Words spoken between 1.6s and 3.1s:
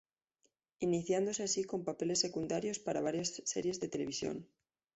con papeles secundarios para